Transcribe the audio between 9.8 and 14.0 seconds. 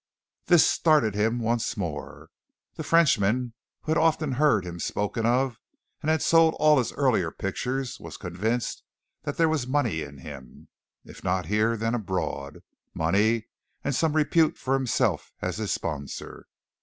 in him if not here then abroad money and